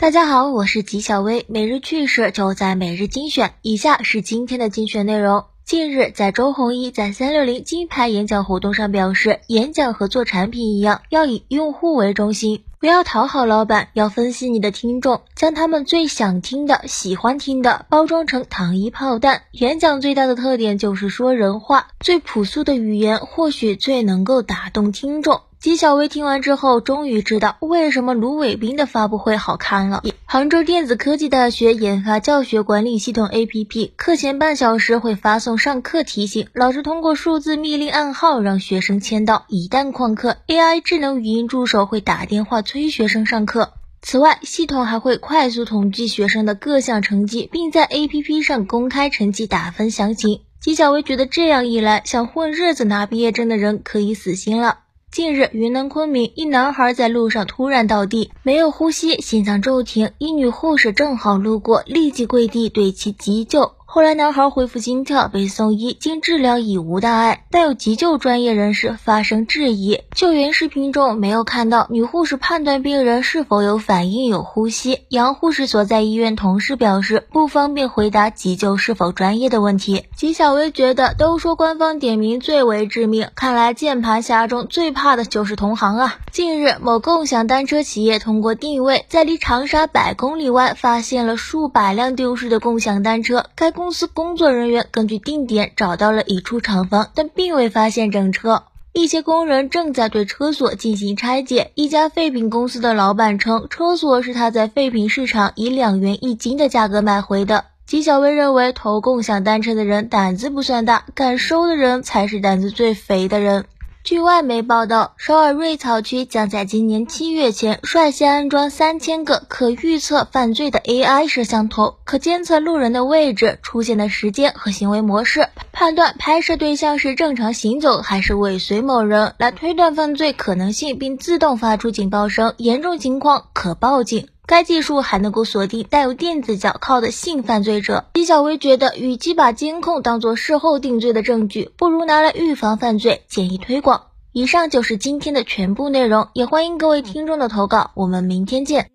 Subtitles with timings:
[0.00, 3.52] 大家好，我是吉小薇，每日趣事就在每日精选。
[3.60, 5.44] 以下是今天的精选内容。
[5.66, 19.42] 近日，在周鸿祎在三六零金牌演讲活动上表示，演讲和做产品一样，要以用户为中心，不要讨好老板，要分析你的听众，将他们最想听的、喜欢听的包装成糖衣炮弹。
[19.50, 25.42] 演讲最大的特点就是说人话，最朴素的语言或许最能够打动听众。
[25.60, 30.02] 纪晓薇听完之后，终于知道为什么卢伟斌的发布会好看了。
[30.24, 39.44] 杭州电子科技大学研发教学管理系统 APP，课前半小时会发送上课提醒，老师通过数字密令暗号让学生签到。
[39.48, 43.74] 一旦旷课，AI 智能语音助手会打电话催学生上课。
[44.00, 50.40] 此外，系统还会快速统计学生的各项成绩，并在 APP 上公开成绩打分详情。
[50.58, 54.78] 纪晓薇觉得这样一来，想混日子拿毕业证的人可以死心了。
[55.12, 60.12] 近日，云南昆明一男孩在路上突然倒地，没有呼吸，心脏骤停。
[60.18, 63.72] 一女护士正好路过，立即跪地对其急救。
[63.92, 69.98] 后来男孩恢复心跳，被送医，经治疗已无大碍，但有急救专业人士发生质疑。
[70.14, 75.00] 救援视频中没有看到女护士判断病人是否有反应、有呼吸。
[75.08, 80.04] 杨护士所在医院同事表示不方便回答急救是否专业的问题。
[80.14, 86.14] 纪晓薇觉得，都说官方点名最为致命，看来键盘侠中最怕的就是同行啊。
[86.30, 93.46] 近日，某共享单车企业通过定位，在离长沙百公里外发现了数百辆丢失的共享单车。
[93.56, 98.64] 该公司工作人员根据定点找到了一处厂房，但并未发现整车。
[98.92, 101.72] 一些工人正在对车锁进行拆解。
[101.76, 107.64] 一家废品公司的老板称，车锁是他在废品市场以两元一斤的价格买回的。
[107.86, 113.64] 纪晓薇认为，偷共享单车的人胆子不算大，敢收的人才是胆子最肥的人。
[114.02, 134.28] 据外媒报道，首尔瑞草区将在今年七月前率先安装三千个可预测犯罪的 AI 摄像头，可监测路人的位置、出现的时间和行为模式，判断拍摄对象是正常行走还是尾随某人，来推断犯罪可能性，并自动发出警报声，严重情况可报警。
[134.50, 138.06] 该技术还能够锁定带有电子脚铐的性犯罪者。
[138.14, 144.08] 李小薇觉得，与其把监控当作事后定罪的证据，不如拿来预防犯罪，建议推广。
[144.32, 148.90] 以上就是今天的全部内容，也欢迎各位听众的投稿，我们明天见。